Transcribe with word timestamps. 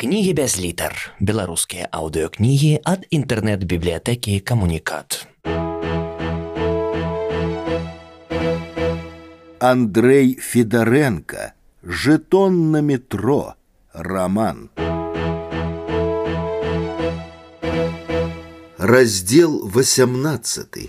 Кнігі 0.00 0.32
без 0.32 0.54
літар. 0.56 0.94
Беларускія 1.20 1.84
аўдыёкнігі 1.92 2.80
ад 2.88 3.02
інтэрнэт-бібліятэкі 3.12 4.40
камунікат. 4.40 5.28
Андрей 9.60 10.40
Федоренко. 10.40 11.52
Жетон 11.84 12.70
на 12.70 12.80
метро. 12.80 13.60
Роман. 13.92 14.70
Раздел 18.78 19.68
18. 19.68 20.88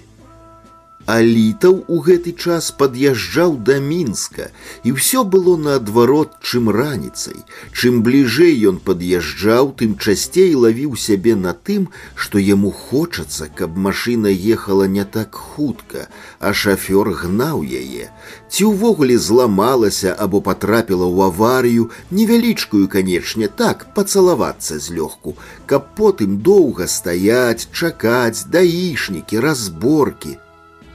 Алітаў 1.11 1.75
у 1.87 1.97
гэты 2.03 2.33
час 2.35 2.69
пад'язджаў 2.79 3.53
да 3.67 3.75
мінска 3.79 4.47
і 4.91 4.95
ўсё 4.95 5.21
было 5.35 5.53
наадварот 5.67 6.33
чым 6.43 6.71
раніцай 6.77 7.37
чым 7.71 8.01
бліжэй 8.07 8.57
ён 8.71 8.81
пад'язджаў 8.89 9.69
тым 9.83 9.93
часцей 10.03 10.49
лавіў 10.65 10.97
сябе 11.03 11.37
на 11.43 11.53
тым 11.69 11.85
што 12.25 12.43
яму 12.43 12.73
хочацца 12.79 13.47
каб 13.61 13.77
машына 13.85 14.33
ехала 14.55 14.89
не 14.95 15.05
так 15.17 15.39
хутка 15.43 16.03
а 16.41 16.51
шафёр 16.63 17.11
гнаў 17.21 17.63
яе 17.83 18.09
ці 18.51 18.67
ўвогуле 18.71 19.19
зламалася 19.27 20.15
або 20.27 20.41
потрапіла 20.49 21.07
ў 21.07 21.31
аварыю 21.31 21.85
невялічкую 22.11 22.89
канечне 22.97 23.47
так 23.63 23.87
пацалавацца 24.01 24.81
злёгку 24.89 25.37
каб 25.71 25.87
потым 26.03 26.35
доўга 26.51 26.91
стаяць 26.97 27.71
чакаць 27.71 28.43
даішнікі 28.59 29.45
разборкі 29.47 30.35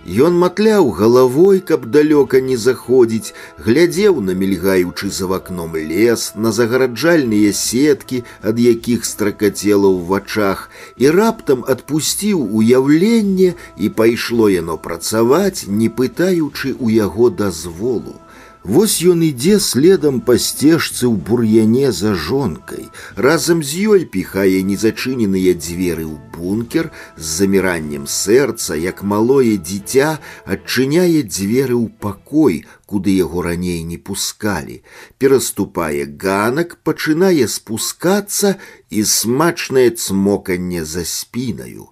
Ён 0.05 0.33
матляў 0.41 0.89
галавой, 0.97 1.59
каб 1.61 1.85
далёка 1.85 2.41
не 2.41 2.57
заходзіць, 2.57 3.33
глядзеў 3.61 4.17
на 4.25 4.33
мільгаючы 4.33 5.11
за 5.13 5.27
вакном 5.29 5.77
лес, 5.77 6.33
на 6.35 6.51
загараджальныя 6.51 7.53
сеткі, 7.53 8.23
ад 8.41 8.57
якіх 8.57 9.05
стракацела 9.05 9.85
ў 9.85 10.01
вачах, 10.09 10.69
і 10.97 11.13
раптам 11.13 11.61
адпусціў 11.75 12.41
уяўленне 12.41 13.53
і 13.77 13.89
пайшло 14.01 14.49
яно 14.49 14.81
працаваць, 14.81 15.69
не 15.69 15.93
пытаючы 16.01 16.73
у 16.79 16.89
яго 16.89 17.29
дазволу. 17.29 18.17
Вось 18.65 19.01
ён 19.01 19.23
ідзе 19.25 19.57
следам 19.57 20.19
па 20.21 20.35
сцежцы 20.37 21.09
ў 21.09 21.17
бур'яне 21.17 21.89
за 21.89 22.13
жонкай. 22.13 22.93
Разам 23.17 23.63
з 23.65 23.89
ёй 23.89 24.05
піхае 24.05 24.61
незачыненыя 24.61 25.57
дзверы 25.57 26.05
ў 26.05 26.21
бункер 26.35 26.91
з 27.17 27.25
заміраннем 27.41 28.05
сэрца, 28.05 28.77
як 28.77 29.01
малое 29.01 29.57
дзіця 29.57 30.21
адчыняе 30.45 31.25
дзверы 31.25 31.73
ў 31.73 31.89
пакой, 32.05 32.61
куды 32.85 33.17
яго 33.17 33.41
раней 33.49 33.81
не 33.81 33.97
пускалі. 33.97 34.85
Пераступае 35.17 36.05
ганак, 36.05 36.77
пачынае 36.85 37.49
спускацца 37.49 38.61
і 38.93 39.01
смачнае 39.01 39.89
цмоканне 39.97 40.85
за 40.85 41.01
спінаю. 41.01 41.89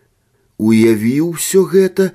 Уявіў 0.61 1.33
усё 1.33 1.65
гэта 1.65 2.13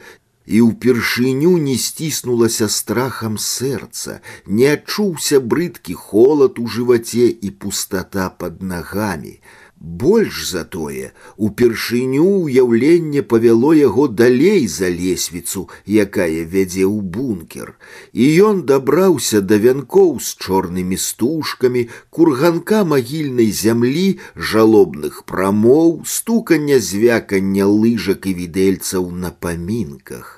і 0.48 0.60
ўпершыню 0.60 1.56
не 1.66 1.76
сціснулася 1.80 2.68
страхам 2.68 3.36
сэрца, 3.40 4.20
не 4.46 4.68
адчуўся 4.76 5.40
брыдкі 5.40 5.96
холад 6.06 6.60
у 6.60 6.66
жываце 6.68 7.28
і 7.32 7.50
пустата 7.64 8.28
под 8.28 8.62
нагамі. 8.62 9.38
Больш 9.84 10.48
за 10.48 10.62
тое, 10.64 11.10
упершыню 11.36 12.24
ўяўленне 12.48 13.22
павяло 13.32 13.72
яго 13.76 14.06
далей 14.08 14.64
за 14.74 14.88
лесвіцу, 14.88 15.64
якая 15.84 16.46
вядзе 16.54 16.86
ў 16.88 17.04
бункер. 17.16 17.74
І 18.16 18.24
ён 18.48 18.62
дабраўся 18.70 19.42
да 19.44 19.58
вянкоў 19.60 20.22
з 20.24 20.38
чорнымі 20.40 20.96
стужкамі, 20.96 21.82
курганка 22.08 22.80
магільнай 22.84 23.50
зямлі, 23.50 24.06
жалобных 24.36 25.20
прамоў, 25.28 26.00
стукання 26.06 26.80
звякання 26.80 27.68
лыжак 27.68 28.24
і 28.24 28.34
відэльцаў 28.40 29.10
на 29.10 29.36
памінках. 29.36 30.37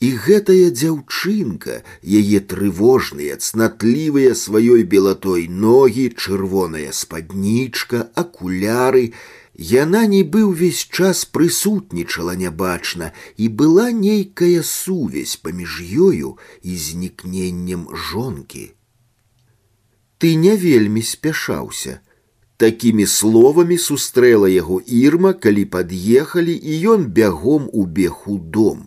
І 0.00 0.08
гэтая 0.24 0.70
дзяўчынка, 0.70 1.82
яе 2.02 2.40
трывожныя, 2.52 3.36
цнатлівыя 3.36 4.34
сваёй 4.34 4.82
белатой 4.82 5.46
ногі, 5.48 6.08
чырвоная 6.16 6.90
спаднічка, 6.92 8.10
акуляры, 8.14 9.12
Яна 9.52 10.06
нібы 10.08 10.48
ўвесь 10.48 10.80
час 10.88 11.28
прысутнічала 11.28 12.32
нябачна, 12.40 13.12
і 13.36 13.48
была 13.52 13.92
нейкая 13.92 14.64
сувязь 14.64 15.36
паміж 15.36 15.76
ёю 15.92 16.38
і 16.64 16.76
знікненнем 16.76 17.84
жонкі. 17.92 18.72
Ты 20.16 20.34
не 20.40 20.56
вельмі 20.56 21.02
спяшаўся. 21.02 22.00
Такімі 22.62 23.06
словамі 23.10 23.76
сустрэла 23.82 24.48
яго 24.48 24.76
ірма, 24.86 25.32
калі 25.44 25.64
пад'ехалі, 25.70 26.52
і 26.54 26.74
ён 26.94 27.06
бягом 27.16 27.64
убег 27.72 28.28
у 28.30 28.38
дом. 28.38 28.84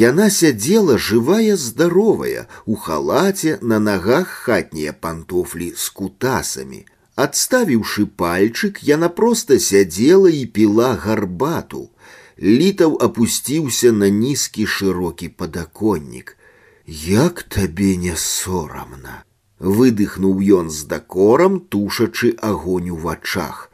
Яна 0.00 0.30
сядзела 0.30 0.98
жывая 1.06 1.56
здаровая, 1.56 2.46
у 2.66 2.76
халаце 2.76 3.58
на 3.62 3.80
нагах 3.86 4.28
хатнія 4.28 4.92
пантофлі 4.92 5.72
з 5.76 5.88
кутасамі. 5.88 6.84
Адставіўшы 7.16 8.06
пальчык, 8.22 8.78
яна 8.86 9.08
проста 9.08 9.58
сядзела 9.58 10.30
і 10.30 10.44
піла 10.46 10.94
гарбату. 10.94 11.88
Літаў 12.38 12.94
апусціўся 13.08 13.90
на 13.90 14.12
нізкі 14.20 14.68
шырокі 14.76 15.28
падаконнік. 15.34 16.36
Як 16.86 17.42
табе 17.42 17.96
не 17.96 18.14
сорамна! 18.14 19.23
Выдыхнуў 19.58 20.40
ён 20.60 20.70
з 20.70 20.86
дакорам, 20.88 21.60
тушачы 21.60 22.36
агонь 22.40 22.90
у 22.90 22.96
вачах. 22.96 23.66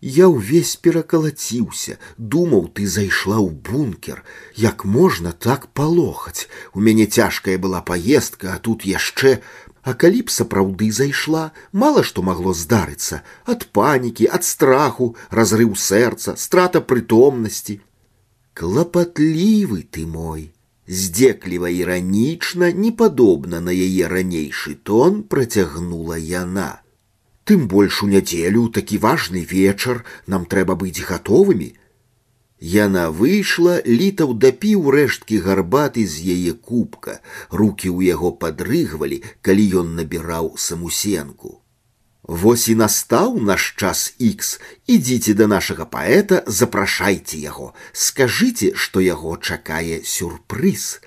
Я 0.00 0.28
ўвесь 0.30 0.76
перакалаціўся, 0.78 1.98
думаў, 2.18 2.70
ты 2.74 2.86
зайшла 2.86 3.38
ў 3.42 3.50
бункер, 3.50 4.22
як 4.54 4.84
можна 4.84 5.32
так 5.32 5.66
палохаць. 5.74 6.46
У 6.72 6.78
мяне 6.78 7.06
цяжкая 7.06 7.58
была 7.58 7.82
паездка, 7.82 8.54
а 8.54 8.58
тут 8.62 8.86
яшчэ, 8.86 9.42
А 9.88 9.94
калі 9.94 10.20
б 10.28 10.32
сапраўды 10.34 10.90
зайшла, 10.92 11.42
мала 11.72 12.02
што 12.04 12.22
магло 12.28 12.52
здарыцца, 12.52 13.22
ад 13.48 13.64
панікі, 13.72 14.26
ад 14.38 14.44
страху, 14.44 15.14
разрыў 15.30 15.70
сэрца, 15.80 16.34
страта 16.36 16.82
прытомнасці. 16.84 17.78
Клапатлівы 18.58 19.86
ты 19.88 20.04
мой, 20.04 20.50
здзекліва 20.88 21.68
іранічна, 21.68 22.72
непадобна 22.72 23.60
на 23.60 23.72
яе 23.72 24.08
ранейшы 24.08 24.74
тон 24.82 25.22
працягнула 25.22 26.16
яна. 26.16 26.80
Тым 27.44 27.68
больш 27.68 28.02
у 28.04 28.08
нядзелю 28.08 28.68
такі 28.68 28.98
важны 29.04 29.44
вечар 29.52 30.04
нам 30.26 30.44
трэба 30.44 30.76
быць 30.80 31.04
гатовымі. 31.10 31.70
Яна 32.60 33.04
выйшла, 33.20 33.78
літаў 33.86 34.34
дапіў 34.34 34.90
рэшткі 34.90 35.38
гарбаты 35.46 36.04
з 36.04 36.26
яе 36.34 36.52
кубка, 36.52 37.20
руки 37.50 37.88
ў 37.88 38.10
яго 38.10 38.32
падрыгвалі, 38.42 39.22
калі 39.40 39.64
ён 39.84 39.94
набіраў 40.00 40.52
самусенку. 40.56 41.61
Вось 42.28 42.68
і 42.68 42.74
настаў 42.76 43.38
наш 43.40 43.72
час 43.80 44.12
X, 44.20 44.58
ідзіце 44.86 45.32
да 45.34 45.46
нашага 45.48 45.88
паэта, 45.88 46.42
запрашайце 46.46 47.40
яго, 47.40 47.72
скажыце, 47.92 48.74
што 48.74 49.00
яго 49.00 49.38
чакае 49.40 50.04
сюрпрыз 50.04 51.00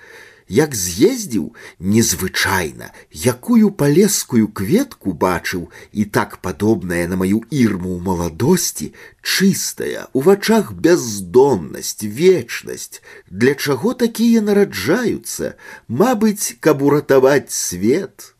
як 0.52 0.74
з'ездзіў 0.76 1.44
незвычайна, 1.78 2.90
якую 3.10 3.70
палескую 3.82 4.48
кветку 4.60 5.14
бачыў 5.24 5.70
і 5.92 6.04
так 6.16 6.36
падобная 6.44 7.06
на 7.08 7.16
маю 7.22 7.40
ірму 7.48 7.96
ў 7.96 8.00
маладосці, 8.08 8.92
чыстая, 9.22 10.08
у 10.12 10.20
вачах 10.26 10.72
бяздомнасць, 10.74 12.04
вечнасць, 12.04 13.00
для 13.30 13.54
чаго 13.54 13.94
такія 13.94 14.44
нараджаюцца, 14.44 15.56
Мабыць, 15.88 16.56
каб 16.60 16.82
уратаваць 16.82 17.52
свет. 17.54 18.34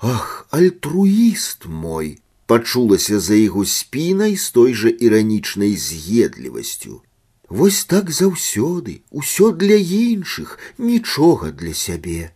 Ах, 0.00 0.46
альтруіст 0.50 1.66
мой, 1.66 2.18
пачулася 2.46 3.20
за 3.20 3.34
яго 3.34 3.64
спінай 3.64 4.36
з 4.36 4.50
той 4.50 4.74
жа 4.74 4.88
іранічнай 4.88 5.76
з'едлівасцю. 5.76 7.00
Вось 7.48 7.84
так 7.84 8.10
заўсёды, 8.10 9.00
усё 9.10 9.52
для 9.52 9.76
іншых, 9.80 10.58
нічога 10.78 11.52
для 11.52 11.74
сябе. 11.74 12.32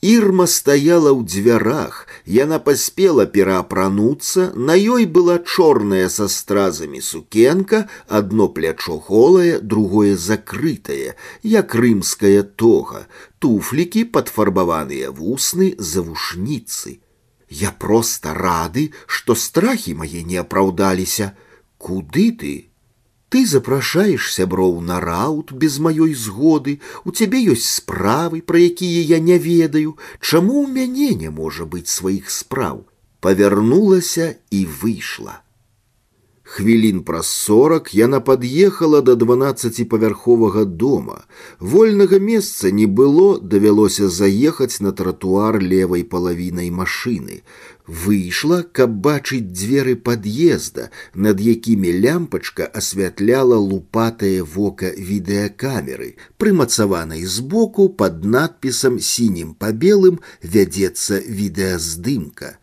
Ірма 0.00 0.46
стаяла 0.46 1.10
ў 1.10 1.26
дзвярах, 1.26 2.06
яна 2.24 2.58
паспела 2.62 3.26
пераапрануцца, 3.26 4.52
на 4.54 4.78
ёй 4.78 5.06
была 5.10 5.38
чорная 5.42 6.06
са 6.06 6.28
стразамі 6.30 7.02
сукенка, 7.02 7.88
адно 8.06 8.46
плячо 8.46 9.02
голае, 9.08 9.58
другое 9.58 10.14
закрытае, 10.14 11.18
як 11.42 11.74
рымская 11.74 12.46
тога, 12.46 13.10
туфлікі 13.42 14.06
падфарбаваныя 14.14 15.10
вусны 15.10 15.74
завушніцы. 15.78 17.01
Я 17.52 17.72
проста 17.72 18.34
рады, 18.34 18.92
што 19.06 19.34
страхі 19.34 19.94
мае 19.94 20.22
не 20.22 20.36
апраўдаліся. 20.36 21.32
Куды 21.78 22.32
ты? 22.32 22.54
Ты 23.28 23.44
запрашаеш 23.46 24.28
сяброў 24.32 24.80
на 24.80 25.00
раут 25.00 25.52
без 25.52 25.78
маёй 25.78 26.14
згоды, 26.14 26.80
у 27.04 27.12
цябе 27.12 27.40
ёсць 27.52 27.68
справы, 27.80 28.40
пра 28.40 28.60
якія 28.68 29.02
я 29.16 29.18
не 29.20 29.36
ведаю, 29.38 29.96
чаму 30.20 30.64
ў 30.64 30.72
мяне 30.72 31.10
не 31.24 31.30
можа 31.40 31.68
быць 31.68 31.92
сваіх 31.92 32.32
спраў, 32.32 32.86
павярнулася 33.20 34.36
і 34.50 34.64
выйшла. 34.64 35.41
Хвілін 36.52 37.02
праз 37.04 37.28
сорак 37.28 37.90
яна 37.94 38.18
пад'ехала 38.24 38.98
да 39.04 39.14
дванаццаціпавярховага 39.20 40.64
дома. 40.64 41.16
Вольнага 41.60 42.18
месца 42.18 42.70
не 42.72 42.86
было, 43.00 43.38
давялося 43.38 44.08
заехаць 44.08 44.80
на 44.80 44.92
тратуар 45.00 45.58
левай 45.60 46.04
палавінай 46.14 46.70
машыны. 46.70 47.42
Выйшла, 47.86 48.62
каб 48.78 48.96
бачыць 49.06 49.44
дзверы 49.44 49.94
пад'езда, 50.08 50.88
над 51.14 51.40
якімі 51.40 51.92
лямпачка 52.04 52.64
асвятляла 52.80 53.58
лупатае 53.60 54.40
вока 54.42 54.88
відэакамеры, 55.10 56.14
прымацаванай 56.40 57.28
збоку 57.28 57.90
пад 57.90 58.24
надпісам 58.24 58.96
сінім 58.98 59.52
па 59.52 59.76
белым 59.84 60.16
вядзецца 60.40 61.20
відэаздымка. 61.28 62.56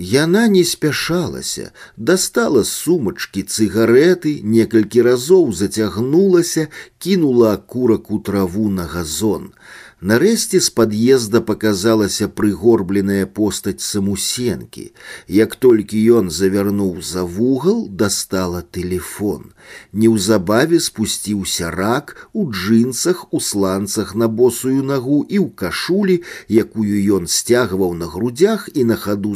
Яна 0.00 0.48
не 0.48 0.62
спяшалася, 0.64 1.70
дастала 1.96 2.64
з 2.64 2.72
сумачкі 2.84 3.44
цыгареты, 3.48 4.32
некалькі 4.44 5.00
разоў 5.06 5.52
зацягнулася, 5.56 6.68
кінула 6.98 7.54
акурак 7.56 8.10
у 8.10 8.20
траву 8.20 8.68
на 8.68 8.84
газон. 8.84 9.52
Нарэшце 10.00 10.58
з 10.60 10.68
пад'езда 10.76 11.40
паказалася 11.40 12.26
прыгорбленая 12.28 13.24
постаць 13.24 13.80
самусенкі. 13.80 14.92
Як 15.26 15.56
толькі 15.56 15.96
ён 16.18 16.28
завярнуў 16.28 17.00
за 17.00 17.24
вугал, 17.24 17.88
дастала 17.88 18.60
телефон. 18.60 19.56
Неўзабаве 19.92 20.80
спусціўся 20.84 21.70
рак 21.70 22.28
у 22.34 22.44
джинсах, 22.52 23.32
у 23.32 23.40
сланцах 23.40 24.14
на 24.14 24.28
босую 24.28 24.84
нагу 24.84 25.24
і 25.24 25.40
ў 25.40 25.48
кашулі, 25.56 26.20
якую 26.52 27.00
ён 27.16 27.24
сцягваў 27.24 27.96
на 27.96 28.04
грудях 28.12 28.68
і 28.74 28.84
на 28.84 29.00
хаду 29.00 29.32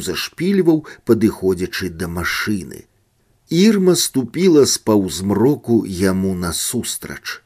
зашпільваў, 0.55 0.85
падыходзячы 1.05 1.89
да 1.89 2.07
машыны. 2.07 2.85
Ірма 3.49 3.95
ступіла 3.95 4.65
з 4.65 4.77
паўзмроку 4.77 5.85
яму 5.85 6.35
насустрач. 6.35 7.41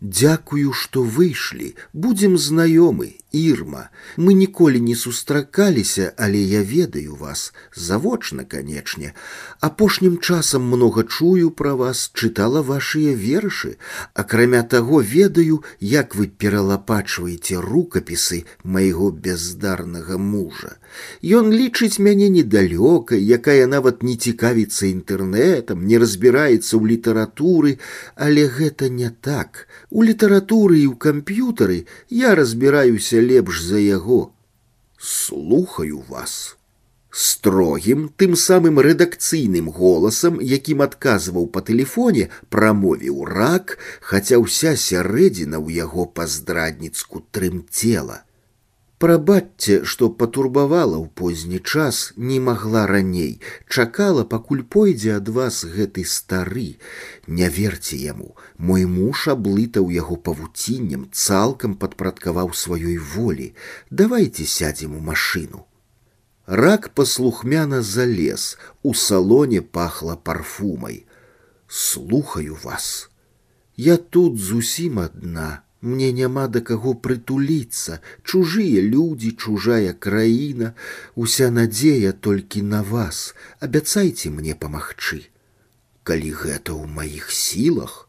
Дякую, 0.00 0.72
што 0.72 1.02
выйшлі, 1.04 1.74
будзем 1.92 2.38
знаёмы, 2.38 3.16
Ірма. 3.34 3.90
Мы 4.16 4.34
ніколі 4.34 4.80
не 4.80 4.96
сустракаліся, 4.96 6.12
але 6.16 6.38
я 6.38 6.62
ведаю 6.62 7.14
вас, 7.14 7.52
завочна, 7.76 8.44
канечне. 8.44 9.12
Апошнім 9.60 10.18
часам 10.18 10.66
многа 10.66 11.04
чую 11.04 11.50
пра 11.50 11.74
вас, 11.74 12.10
чытала 12.14 12.62
вашыя 12.62 13.14
вершы, 13.14 13.76
акрамя 14.14 14.62
таго 14.62 15.00
ведаю, 15.00 15.62
як 15.80 16.16
вы 16.16 16.26
пералапачваеце 16.26 17.60
рукапісы 17.60 18.44
майго 18.64 19.10
бездарнага 19.10 20.18
мужа. 20.18 20.76
Ён 21.22 21.52
лічыць 21.54 22.02
мяне 22.02 22.28
недалёкай, 22.28 23.22
якая 23.22 23.66
нават 23.70 24.02
не 24.02 24.16
цікавіцца 24.16 24.90
інтэрнэтам, 24.90 25.86
не 25.86 26.02
разбіраецца 26.02 26.74
ў 26.74 26.98
літаратуры, 26.98 27.78
але 28.16 28.48
гэта 28.50 28.90
не 28.90 29.14
так. 29.20 29.68
У 29.90 30.02
літаратуры 30.02 30.82
і 30.82 30.86
ў 30.90 30.98
камп'ютары 30.98 31.86
я 32.10 32.34
разбіраюся 32.34 33.20
лепш 33.24 33.60
за 33.62 33.78
яго. 33.78 34.32
Слухаю 34.98 36.04
вас. 36.08 36.56
Строгім, 37.10 38.08
тым 38.16 38.36
самым 38.36 38.78
рэдакцыйным 38.78 39.70
голасам, 39.74 40.38
якім 40.38 40.82
адказваў 40.86 41.48
па 41.50 41.60
тэлефоне, 41.66 42.28
прамовіў 42.54 43.24
рак, 43.26 43.78
хаця 44.00 44.38
ўся 44.38 44.76
сярэдзіна 44.76 45.58
ў 45.58 45.82
яго 45.82 46.06
па-здрадніцку 46.06 47.26
трымцела. 47.34 48.22
Прабачце, 49.00 49.76
што 49.90 50.10
патурбавала 50.20 50.96
ў 51.00 51.08
позні 51.20 51.58
час, 51.74 52.00
не 52.30 52.36
магла 52.48 52.82
раней, 52.90 53.40
чакала, 53.66 54.24
пакуль 54.32 54.60
пойдзе 54.74 55.14
ад 55.16 55.30
вас 55.36 55.60
гэты 55.76 56.04
стары. 56.04 56.66
Не 57.26 57.48
верце 57.48 57.96
яму, 57.96 58.36
мой 58.58 58.84
муж 58.84 59.24
аблытаў 59.32 59.88
яго 59.94 60.18
павуціннем, 60.28 61.08
цалкам 61.12 61.78
падпрадкаваў 61.80 62.52
сваёй 62.52 62.98
волі. 63.14 63.54
Давайте 63.88 64.44
сядзем 64.44 65.00
у 65.00 65.00
машыну. 65.00 65.64
Рак 66.44 66.90
паслухмяна 66.92 67.80
залез, 67.80 68.58
у 68.82 68.92
салоне 68.92 69.62
пахла 69.62 70.16
парфумай. 70.16 71.06
Слухаю 71.68 72.58
вас. 72.64 73.08
Я 73.76 73.96
тут 73.96 74.36
зусім 74.36 74.98
адна, 74.98 75.62
мне 75.80 76.10
няма 76.12 76.44
да 76.54 76.60
каго 76.60 76.92
прытуліцца, 77.06 78.00
чужыя 78.24 78.84
людзі, 78.84 79.32
чужая 79.46 79.94
краіна, 80.06 80.74
уся 81.14 81.50
надзея 81.50 82.12
толькі 82.12 82.62
на 82.74 82.82
вас, 82.92 83.22
абяцайце 83.60 84.34
мне 84.36 84.54
памагчы. 84.54 85.24
Калі 86.04 86.30
гэта 86.42 86.76
ў 86.76 86.84
маіх 87.00 87.32
сілах, 87.32 88.06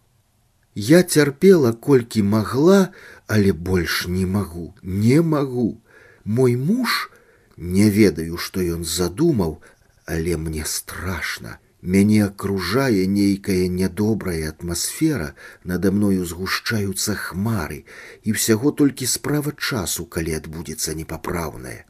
Я 0.75 1.03
цярпела 1.03 1.73
колькі 1.73 2.23
магла, 2.23 2.93
але 3.27 3.51
больш 3.51 4.07
не 4.07 4.25
магу, 4.25 4.73
не 4.81 5.21
магу. 5.21 5.81
Мой 6.23 6.55
муж, 6.55 7.11
не 7.57 7.89
ведаю, 7.89 8.37
што 8.37 8.61
ён 8.61 8.85
задумаў, 8.85 9.59
але 10.05 10.37
мне 10.37 10.63
страшно. 10.65 11.59
Мяне 11.81 12.25
акружае 12.25 13.07
нейкая 13.07 13.67
нядобрая 13.67 14.49
атмасфера, 14.49 15.33
надо 15.63 15.91
мною 15.91 16.25
згушчаюцца 16.25 17.15
хмары, 17.17 17.85
і 18.21 18.37
ўсяго 18.37 18.71
толькі 18.71 19.09
справа 19.09 19.53
часу, 19.57 20.05
калі 20.05 20.37
адбудзецца 20.37 20.93
непапраўнае. 20.93 21.85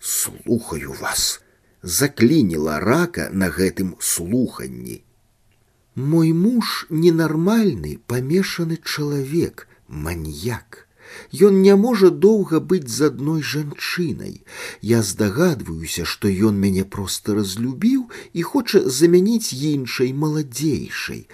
Слухаю 0.00 0.92
вас, 0.98 1.40
заклініла 1.82 2.80
рака 2.80 3.30
на 3.30 3.46
гэтым 3.46 3.94
слуханні. 4.00 5.04
Мой 5.94 6.32
муж 6.32 6.86
ненармальны, 6.90 7.98
памешаны 8.06 8.82
чалавек, 8.82 9.68
маньяк. 9.86 10.81
Ён 11.46 11.60
не 11.62 11.74
можа 11.76 12.08
доўга 12.10 12.60
быць 12.60 12.88
з 12.88 13.08
адной 13.10 13.42
жанчынай. 13.42 14.34
Я 14.80 15.02
здагадваюся, 15.02 16.04
што 16.04 16.32
ён 16.50 16.60
мяне 16.64 16.84
проста 16.96 17.36
разлюбіў 17.38 18.08
і 18.32 18.42
хоча 18.50 18.82
замяніць 18.98 19.52
іншай 19.52 20.12
маладзейшай. 20.12 21.26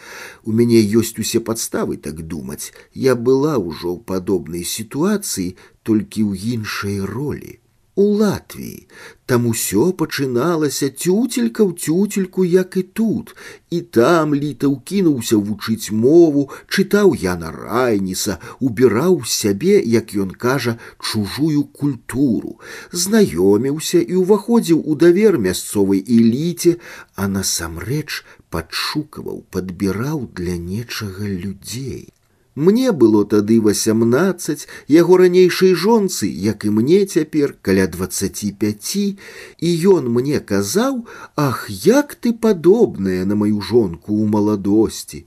У 0.44 0.52
мяне 0.52 0.81
ёсць 1.02 1.19
усе 1.19 1.41
падставы 1.41 1.96
так 1.96 2.23
думаць. 2.26 2.73
Я 2.93 3.14
была 3.14 3.58
ўжо 3.58 3.94
ў 3.94 4.00
падобнай 4.12 4.64
сітуацыі 4.76 5.55
толькі 5.82 6.26
ў 6.26 6.58
іншай 6.58 6.99
ролі 7.17 7.61
у 7.99 8.02
Латвіі. 8.02 8.87
Там 9.26 9.46
усё 9.46 9.93
пачыналася 9.93 10.91
цюцелька 10.91 11.62
ў 11.64 11.73
цюцельку, 11.79 12.44
як 12.44 12.76
і 12.76 12.82
тут. 12.82 13.37
І 13.70 13.81
там 13.81 14.35
літаў 14.35 14.81
кінуўся 14.85 15.38
вучыць 15.38 15.94
мову, 15.94 16.51
чытаў 16.69 17.15
я 17.15 17.36
на 17.36 17.53
райніса, 17.55 18.39
убіраў 18.60 19.22
сябе, 19.24 19.79
як 19.81 20.13
ён 20.15 20.34
кажа, 20.34 20.77
чужую 20.98 21.65
культуру, 21.65 22.58
знаёміўся 22.93 24.03
і 24.03 24.20
ўваходзіў 24.27 24.82
у 24.82 24.98
давер 24.98 25.39
мясцовай 25.39 26.03
эліце, 26.03 26.77
а 27.15 27.31
насамрэч 27.31 28.27
падшукаваў, 28.51 29.46
падбіраў 29.51 30.29
для 30.34 30.58
нечага 30.58 31.24
людзей. 31.31 32.10
Мне 32.58 32.93
было 32.93 33.24
тады 33.27 33.60
восемнадцать, 33.60 34.69
яго 34.86 35.17
ранейшай 35.19 35.74
жонцы, 35.74 36.31
як 36.31 36.65
і 36.65 36.70
мне 36.70 37.03
цяпер 37.05 37.56
каля 37.63 37.86
двадцаці 37.91 38.55
пяці, 38.60 39.19
і 39.58 39.70
ён 39.91 40.06
мне 40.06 40.39
казаў: « 40.39 41.36
Ах, 41.36 41.67
як 41.69 42.15
ты 42.15 42.32
падобная 42.32 43.24
на 43.27 43.34
маю 43.34 43.58
жонку 43.58 44.15
ў 44.15 44.31
маладосці. 44.31 45.27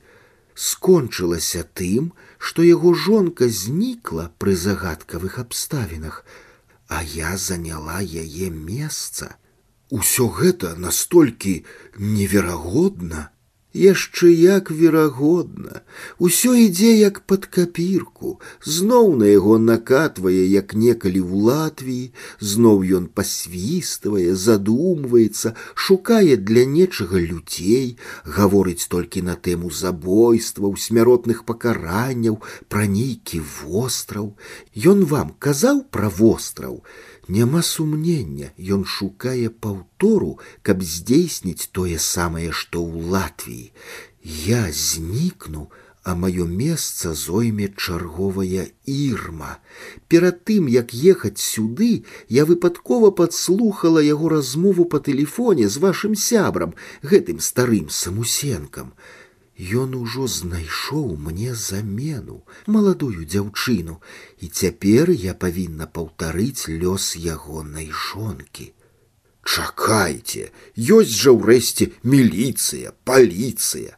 Скончылася 0.55 1.67
тым, 1.75 2.13
што 2.39 2.63
яго 2.63 2.95
жонка 2.95 3.51
знікла 3.51 4.31
пры 4.39 4.55
загадкавых 4.55 5.38
абставінах, 5.43 6.24
а 6.88 7.03
я 7.03 7.36
заняла 7.36 8.00
яе 8.00 8.47
месца. 8.50 9.36
Усё 9.91 10.31
гэта 10.31 10.75
настолькі 10.79 11.63
неверагодна, 12.00 13.31
яшчэ 13.77 14.31
як 14.33 14.71
верагодна, 14.71 15.81
усё 16.17 16.53
ідзе 16.57 16.91
як 16.97 17.21
пад 17.29 17.45
капірку, 17.45 18.39
зноў 18.65 19.15
на 19.21 19.29
яго 19.29 19.57
накатвае, 19.62 20.50
як 20.50 20.74
некалі 20.74 21.21
ў 21.21 21.33
Латвіі, 21.47 22.12
зноў 22.41 22.81
ён 23.00 23.05
пасвіставае, 23.13 24.33
задумваецца, 24.33 25.53
шукае 25.75 26.38
для 26.38 26.65
нечага 26.65 27.21
людзей, 27.21 27.97
гаворыць 28.25 28.89
толькі 28.89 29.21
на 29.29 29.36
тэму 29.36 29.69
забойстваў, 29.69 30.75
смяротных 30.75 31.45
пакаранняў, 31.45 32.41
пра 32.67 32.89
нейкі 32.89 33.43
востраў. 33.62 34.33
Ён 34.74 35.05
вам 35.05 35.36
казаў 35.39 35.86
пра 35.91 36.09
востраў, 36.09 36.81
Няма 37.27 37.62
сумнення, 37.62 38.51
ён 38.75 38.86
шукае 38.88 39.50
паўтору, 39.50 40.39
каб 40.63 40.83
здзейсніць 40.83 41.69
тое 41.75 42.00
самае, 42.00 42.51
што 42.51 42.79
ў 42.79 43.12
Латвіі. 43.12 43.71
Я 44.24 44.71
знікну, 44.71 45.67
а 46.07 46.15
маё 46.15 46.45
месца 46.47 47.12
зойме 47.13 47.67
чарговая 47.75 48.67
ірма. 48.86 49.59
Перад 50.07 50.39
тым, 50.47 50.71
як 50.71 50.95
ехаць 50.95 51.43
сюды, 51.43 52.05
я 52.31 52.45
выпадкова 52.47 53.12
падслухала 53.12 54.00
яго 54.00 54.31
размову 54.31 54.86
па 54.93 55.03
тэлефоне 55.03 55.67
з 55.67 55.83
вашым 55.83 56.15
сябрам, 56.15 56.71
гэтым 57.03 57.43
старым 57.43 57.91
самусенкам. 57.91 58.95
Ён 59.57 59.95
ужо 59.97 60.27
знайшоў 60.29 61.17
мне 61.17 61.53
замену, 61.55 62.43
маладую 62.67 63.25
дзяўчыну, 63.25 63.97
і 64.39 64.47
цяпер 64.47 65.09
я 65.09 65.33
павінна 65.33 65.88
паўтарыць 65.88 66.69
лёс 66.69 67.15
ягонай 67.17 67.89
жонкі. 67.89 68.74
Чакайце, 69.41 70.51
ёсць 70.77 71.17
жа 71.17 71.33
ўрэшце 71.33 71.89
міліцыя, 72.03 72.93
паліцыя. 73.03 73.97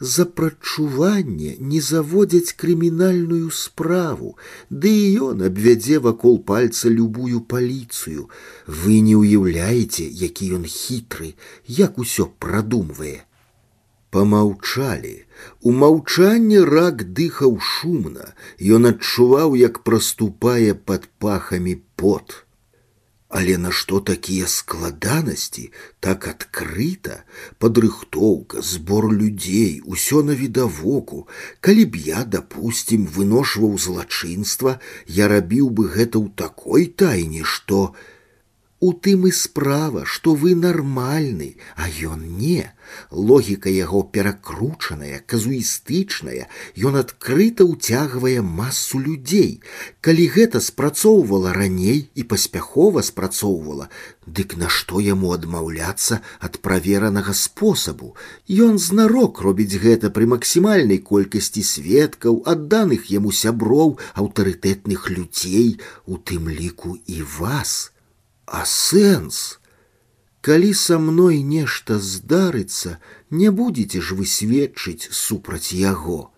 За 0.00 0.24
прачуванне 0.24 1.56
не 1.60 1.80
заводзяць 1.80 2.56
крымінальную 2.56 3.50
справу, 3.50 4.36
ды 4.70 4.88
і 4.88 5.06
ён 5.28 5.44
абвядзе 5.48 6.00
вакол 6.08 6.40
пальца 6.40 6.88
любую 6.88 7.40
паліцыю. 7.52 8.28
Вы 8.66 9.00
не 9.04 9.16
ўяўляеце, 9.20 10.08
які 10.24 10.52
ён 10.60 10.64
хітры, 10.64 11.34
як 11.84 11.98
усё 11.98 12.32
прадумвае. 12.38 13.26
Помаўчалі. 14.10 15.14
У 15.60 15.72
маўчанні 15.82 16.60
рак 16.64 17.04
дыхаў 17.18 17.58
шумна, 17.60 18.32
Ён 18.78 18.88
адчуваў, 18.92 19.56
як 19.60 19.84
праступае 19.84 20.72
пад 20.74 21.08
пахамі 21.20 21.76
пот. 21.96 22.46
Але 23.28 23.58
нашто 23.58 24.00
такія 24.00 24.46
складанасці 24.46 25.64
так 26.00 26.28
адкрыта, 26.30 27.24
падрыхтоўка, 27.58 28.62
збор 28.62 29.10
людзей, 29.12 29.82
усё 29.84 30.22
навідавоку, 30.22 31.26
калі 31.60 31.84
б 31.90 32.02
я, 32.06 32.22
дапусцім, 32.24 33.06
выношваў 33.18 33.74
злачынства, 33.76 34.78
я 35.06 35.26
рабіў 35.28 35.70
бы 35.70 35.90
гэта 35.90 36.22
ў 36.22 36.30
такой 36.38 36.86
тайне, 36.86 37.42
што, 37.42 37.92
У 38.80 38.90
тым 38.92 39.22
і 39.24 39.30
справа, 39.32 40.02
што 40.04 40.34
вы 40.40 40.50
нармальны, 40.54 41.46
а 41.80 41.88
ён 41.88 42.26
не. 42.40 42.68
Логіка 43.10 43.72
яго 43.72 44.02
перакручаная, 44.16 45.22
казуістычная, 45.32 46.44
ён 46.90 46.98
адкрыта 47.00 47.64
ўцягвае 47.64 48.44
масу 48.44 49.00
людзей. 49.00 49.64
Калі 50.04 50.28
гэта 50.36 50.60
спрацоўвала 50.60 51.56
раней 51.56 52.12
і 52.12 52.28
паспяхова 52.34 53.00
спрацоўвала, 53.00 53.88
дык 54.28 54.60
нашто 54.60 55.00
яму 55.00 55.32
адмаўляцца 55.32 56.20
ад 56.38 56.60
праверанага 56.60 57.32
спосабу. 57.32 58.12
Ён 58.44 58.76
знарок 58.76 59.40
робіць 59.40 59.80
гэта 59.80 60.12
пры 60.12 60.28
максімальнай 60.36 61.00
колькасці 61.00 61.64
сведкаў, 61.64 62.44
адданых 62.44 63.08
яму 63.08 63.32
сяброў, 63.32 63.98
аўтарытэтных 64.12 65.08
людзей, 65.08 65.80
у 66.04 66.20
тым 66.20 66.52
ліку 66.52 66.98
і 67.08 67.22
вас. 67.40 67.89
А 68.51 68.65
сэнс? 68.67 69.59
Калі 70.43 70.73
са 70.75 70.97
мной 70.99 71.39
нешта 71.39 71.99
здарыцца, 71.99 72.97
не 73.29 73.49
будете 73.59 74.01
ж 74.01 74.17
вы 74.19 74.25
сведчыць 74.27 75.07
супраць 75.15 75.71
яго. 75.71 76.33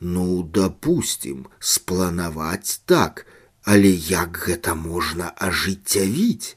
Ну, 0.00 0.42
допустим, 0.42 1.48
спланаваць 1.60 2.80
так, 2.86 3.26
але 3.62 3.92
як 3.92 4.40
гэта 4.46 4.74
можна 4.74 5.28
ажыццявіць? 5.36 6.56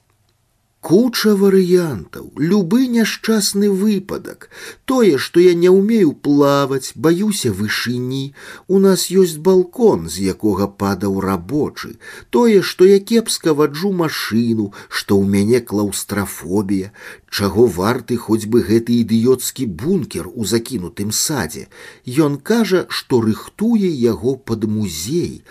Куча 0.83 1.31
варыянтаў, 1.39 2.25
любы 2.35 2.87
няшчасны 2.93 3.69
выпадак, 3.71 4.49
тое, 4.83 5.15
што 5.25 5.39
я 5.39 5.53
не 5.55 5.71
ўмею 5.71 6.11
плаваць, 6.11 6.91
баюся 7.05 7.53
вышыні, 7.59 8.35
у 8.67 8.81
нас 8.83 9.07
ёсць 9.07 9.37
балкон, 9.45 10.09
з 10.11 10.27
якога 10.35 10.67
падаў 10.67 11.21
рабочы, 11.23 11.93
тое, 12.35 12.59
што 12.59 12.83
я 12.83 12.99
кепска 12.99 13.55
ваджу 13.55 13.93
машыну, 14.03 14.73
што 14.89 15.15
ў 15.15 15.23
мяне 15.23 15.63
клаўстрафобія, 15.63 16.91
чаго 17.31 17.63
варты 17.79 18.19
хоць 18.19 18.43
бы 18.51 18.59
гэты 18.67 18.99
ідыёцкі 19.07 19.71
бункер 19.83 20.27
у 20.35 20.43
закінутым 20.43 21.15
садзе. 21.15 21.69
Ён 22.03 22.35
кажа, 22.35 22.87
што 22.89 23.23
рыхтуе 23.23 23.87
яго 23.87 24.35
пад 24.35 24.67
музей, 24.67 25.47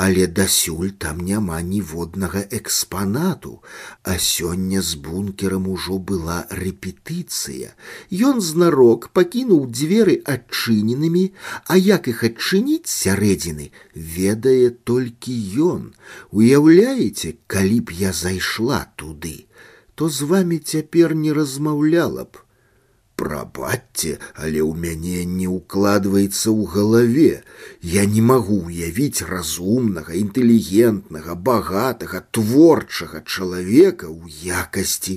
але 0.00 0.26
дасюль 0.26 0.90
там 1.02 1.20
няма 1.24 1.62
ніводнага 1.62 2.42
экспанату, 2.58 3.62
а 4.04 4.18
сёння 4.18 4.82
з 4.84 5.00
бункерам 5.00 5.68
ужо 5.72 5.96
была 5.96 6.44
рэпетыцыя. 6.52 7.72
Ён 8.12 8.44
знарок 8.44 9.08
пакінуў 9.16 9.64
дзверы 9.72 10.20
адчыненымі, 10.34 11.24
а 11.64 11.80
як 11.80 12.12
іх 12.12 12.22
адчыніць 12.28 12.92
сярэдзіны, 12.92 13.72
ведае 13.94 14.68
толькі 14.84 15.32
ён. 15.72 15.92
Уяўляеце, 16.30 17.40
калі 17.48 17.80
б 17.80 17.96
я 17.96 18.12
зайшла 18.12 18.84
туды, 19.00 19.48
то 19.94 20.12
з 20.12 20.28
вами 20.28 20.58
цяпер 20.60 21.16
не 21.16 21.32
размаўляла 21.32 22.28
б. 22.28 22.44
Прабачце, 23.20 24.18
але 24.36 24.60
ў 24.60 24.72
мяне 24.76 25.24
не 25.24 25.46
ўкладваецца 25.48 26.52
ў 26.52 26.62
галаве. 26.74 27.32
Я 27.80 28.04
не 28.04 28.20
магу 28.20 28.58
ўявіць 28.68 29.24
разумнага, 29.24 30.12
інтэлігентнага, 30.12 31.32
багатага, 31.48 32.20
творчага 32.30 33.24
чалавека 33.24 34.12
ў 34.12 34.52
якасці 34.60 35.16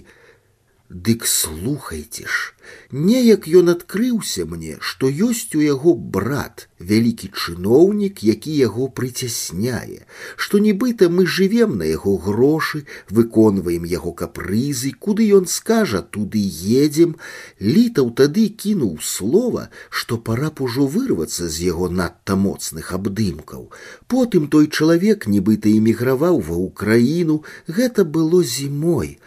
Дык 0.89 1.27
слухайте 1.27 2.25
ж, 2.25 2.53
неяк 2.89 3.45
ён 3.47 3.69
адкрыўся 3.69 4.45
мне, 4.49 4.77
што 4.81 5.05
ёсць 5.05 5.53
у 5.53 5.61
яго 5.61 5.93
брат, 5.93 6.65
вялікі 6.81 7.29
чыноўнік, 7.29 8.23
які 8.25 8.55
яго 8.57 8.87
прыцясняе, 8.99 10.09
што 10.35 10.57
нібыта 10.57 11.11
мы 11.13 11.27
жывем 11.29 11.77
на 11.77 11.85
яго 11.85 12.17
грошы, 12.17 12.87
выконваем 13.13 13.85
яго 13.85 14.17
капрызы, 14.17 14.89
куды 14.97 15.29
ён 15.29 15.45
скажа, 15.45 16.01
туды 16.01 16.41
едзем, 16.41 17.17
літаў 17.61 18.09
тады 18.09 18.49
кінуў 18.49 18.97
слова, 18.97 19.69
што 19.91 20.17
пора 20.17 20.49
б 20.49 20.65
ужо 20.65 20.89
вырвацца 20.89 21.53
з 21.53 21.69
яго 21.69 21.93
надта 21.93 22.33
моцных 22.33 22.93
абдымкаў. 22.97 23.69
Потым 24.07 24.49
той 24.49 24.65
чалавек 24.73 25.29
нібыта 25.29 25.69
эміграваў 25.69 26.41
ва 26.49 26.57
ўкраіну, 26.65 27.43
гэта 27.69 28.09
было 28.09 28.41
зімой, 28.41 29.19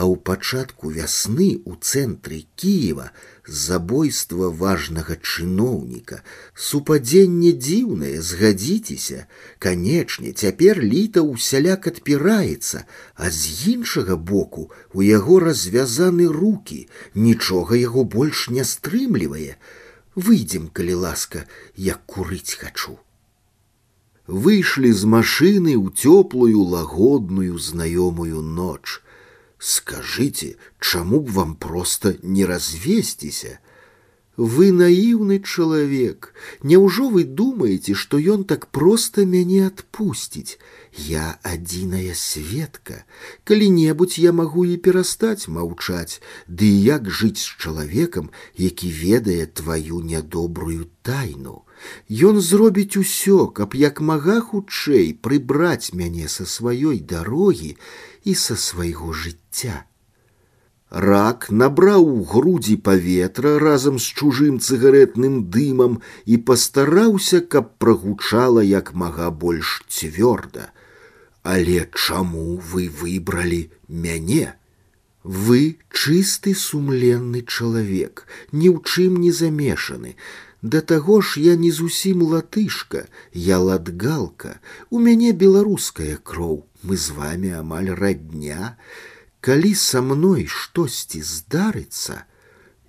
а 0.00 0.06
ў 0.06 0.16
пачатку 0.28 0.90
вясны 0.94 1.60
ў 1.66 1.76
цэнтры 1.82 2.46
Кіева 2.56 3.10
забойства 3.44 4.48
важнага 4.62 5.16
чыноўніка, 5.18 6.22
супадзенне 6.54 7.50
дзіўнае, 7.58 8.22
згадзіцеся, 8.22 9.26
канечне, 9.58 10.32
цяпер 10.32 10.80
літа 10.80 11.26
ўсяляк 11.26 11.90
адпіраецца, 11.90 12.86
а 13.16 13.30
з 13.34 13.74
іншага 13.74 14.16
боку 14.16 14.70
у 14.94 15.02
яго 15.02 15.40
развязаны 15.42 16.30
руки, 16.30 16.86
нічога 17.14 17.76
яго 17.76 18.06
больш 18.16 18.48
не 18.48 18.64
стрымлівае. 18.64 19.58
Выйдзем, 20.14 20.70
калі 20.72 20.94
ласка, 21.04 21.46
як 21.76 22.06
курыць 22.06 22.56
хачу. 22.62 22.98
Выйшлі 24.30 24.94
з 24.94 25.10
машыны 25.10 25.74
ў 25.74 25.90
цёплую 25.90 26.62
лагодную 26.62 27.58
знаёмую 27.58 28.42
ноч. 28.42 29.02
Скажите, 29.58 30.56
чаму 30.80 31.20
б 31.20 31.30
вам 31.30 31.54
просто 31.54 32.16
не 32.22 32.46
развесціся? 32.46 33.58
Вы 34.40 34.70
наіўны 34.72 35.36
чалавек. 35.44 36.32
Няўжо 36.64 37.10
вы 37.12 37.24
думаеце, 37.24 37.92
што 37.92 38.16
ён 38.16 38.44
так 38.48 38.70
проста 38.72 39.26
мяне 39.28 39.66
адпусціць? 39.66 40.56
Я 40.96 41.36
адзіная 41.44 42.14
сведка. 42.16 43.04
Калі-небудзь 43.44 44.16
я 44.18 44.32
магу 44.32 44.64
і 44.64 44.78
перастаць 44.80 45.44
маўчаць, 45.44 46.22
Ды 46.48 46.64
як 46.64 47.10
жыць 47.10 47.44
з 47.44 47.52
чалавекам, 47.60 48.30
які 48.56 48.88
ведае 48.88 49.44
тваю 49.44 50.00
нядобрую 50.00 50.88
тайну. 51.02 51.68
Ён 52.08 52.40
зробіць 52.40 52.96
усё, 52.96 53.46
каб 53.48 53.76
як 53.76 54.00
мага 54.00 54.40
хутчэй 54.40 55.12
прыбраць 55.20 55.92
мяне 55.92 56.28
са 56.28 56.48
сваёй 56.48 57.00
дарогі 57.00 57.76
і 58.24 58.34
са 58.34 58.56
свайго 58.56 59.12
жыцця. 59.12 59.84
Рак 60.90 61.46
набраў 61.54 62.02
у 62.02 62.24
грудзі 62.26 62.74
паветра 62.76 63.58
разам 63.62 63.98
з 64.02 64.10
чужым 64.10 64.58
цыгаретным 64.58 65.46
дымам 65.46 66.00
і 66.26 66.36
пастараўся, 66.36 67.40
каб 67.40 67.78
прагучала 67.78 68.60
як 68.60 68.94
мага 68.94 69.30
больш 69.30 69.84
цвёрда. 69.86 70.72
Але 71.42 71.86
чаму 71.94 72.58
вы 72.58 72.88
выбралі 72.90 73.70
мяне? 73.88 74.54
Вы 75.22 75.78
чысты 75.94 76.54
сумленны 76.54 77.46
чалавек, 77.46 78.26
ні 78.50 78.74
ў 78.74 78.82
чым 78.82 79.22
не 79.22 79.30
замешаны. 79.30 80.16
Да 80.62 80.80
таго 80.80 81.20
ж 81.22 81.40
я 81.40 81.56
не 81.56 81.70
зусім 81.70 82.22
латышка, 82.22 83.06
я 83.32 83.58
ладгалка, 83.58 84.60
у 84.90 84.98
мяне 84.98 85.32
беларуская 85.32 86.18
кроў, 86.22 86.66
мы 86.84 86.96
з 86.96 87.10
вами 87.16 87.50
амаль 87.50 87.90
радня. 87.94 88.76
Калі 89.40 89.74
са 89.74 90.02
мной 90.02 90.46
штосьці 90.46 91.22
здарыцца, 91.22 92.24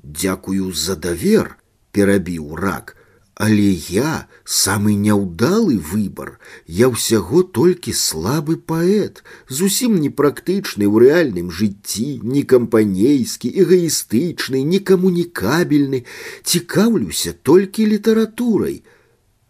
Дякую 0.04 0.74
за 0.74 0.96
давер, 0.96 1.58
перабіў 1.94 2.56
рак, 2.56 2.98
Але 3.42 3.72
я 3.90 4.28
самы 4.46 4.94
няўдалы 5.02 5.78
выбар. 5.82 6.38
Я 6.68 6.90
ўсяго 6.94 7.42
толькі 7.42 7.94
слабы 7.98 8.58
паэт, 8.72 9.24
зусім 9.50 9.96
непрактычны 10.04 10.86
ў 10.86 10.96
рэальным 11.06 11.50
жыцці, 11.50 12.22
не 12.22 12.44
кампанейскі, 12.44 13.50
эгаістычны, 13.64 14.62
некамунікабельны, 14.62 16.04
цікаўлюся 16.44 17.34
толькі 17.42 17.90
літаратурай. 17.96 18.84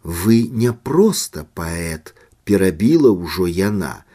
Вы 0.02 0.48
не 0.48 0.72
проста 0.72 1.44
паэт, 1.52 2.14
перабіла 2.48 3.12
ўжо 3.12 3.44
яна. 3.44 4.05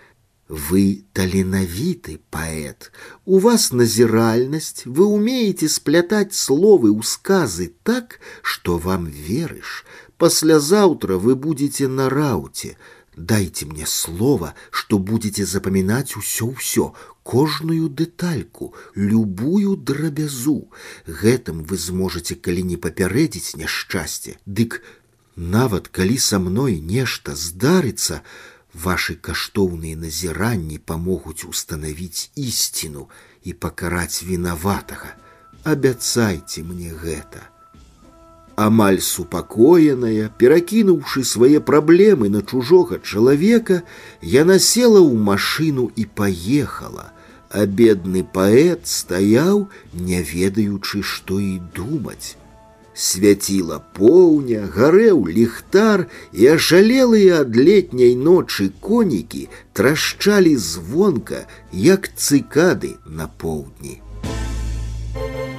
Вы 0.52 1.04
таленавіты 1.12 2.20
паэт. 2.32 2.92
У 3.26 3.40
вас 3.40 3.72
назиральность, 3.74 4.86
вы 4.86 5.06
умеете 5.06 5.68
сплетать 5.68 6.34
словы 6.34 6.90
у 6.92 7.02
сказы 7.04 7.74
так, 7.84 8.20
что 8.42 8.78
вам 8.78 9.08
веришь. 9.08 9.86
Послезавтра 10.18 11.18
вы 11.18 11.36
будете 11.36 11.90
на 11.90 12.10
рауте. 12.10 12.78
Дайте 13.18 13.66
мне 13.66 13.86
слово, 13.86 14.54
что 14.72 15.00
будете 15.00 15.46
запоминать 15.46 16.16
усё-ўсё, 16.16 16.94
кожную 17.24 17.90
детальку, 17.90 18.74
любую 18.96 19.76
драбязу. 19.76 20.70
Гэтым 21.08 21.64
вы 21.64 21.78
зможете 21.78 22.36
калі 22.36 22.64
не 22.64 22.78
папярэдзіць 22.78 23.58
няшчасце. 23.58 24.38
Дык 24.46 24.82
нават 25.36 25.90
калі 25.90 26.18
са 26.18 26.40
мной 26.40 26.80
нешта 26.80 27.36
здарыцца, 27.36 28.22
Ваши 28.74 29.16
каштоўныя 29.16 29.98
назіранні 29.98 30.78
памогуць 30.78 31.48
установіць 31.50 32.30
істину 32.36 33.08
і 33.44 33.54
пакараць 33.54 34.24
вінаватага. 34.24 35.16
Абяцайце 35.64 36.64
мне 36.64 36.94
гэта. 36.94 37.48
Амаль 38.58 39.00
супакоеная, 39.06 40.30
перакінуўшы 40.42 41.24
свае 41.24 41.60
праблемы 41.62 42.30
на 42.34 42.42
чужога 42.42 42.98
чалавека, 42.98 43.84
яна 44.22 44.58
села 44.58 44.98
ў 44.98 45.14
машыну 45.30 45.92
і 45.94 46.06
паехала, 46.22 47.12
а 47.54 47.66
бедны 47.70 48.26
паэт 48.26 48.90
стаяў, 48.90 49.70
не 49.94 50.26
ведаючы, 50.26 51.04
што 51.06 51.38
і 51.40 51.62
думаць. 51.78 52.34
Свяціла 52.98 53.78
поўня, 53.98 54.62
гарэў 54.76 55.28
ліхтар 55.30 56.08
і 56.34 56.48
ашалелыя 56.56 57.44
ад 57.46 57.54
летняй 57.54 58.16
ночы 58.18 58.72
конікі 58.82 59.44
трашчалі 59.78 60.56
звонка, 60.58 61.46
як 61.72 62.10
цыкады 62.18 62.98
на 63.06 63.30
поўдні. 63.30 64.02
Thank 65.18 65.38
you 65.38 65.51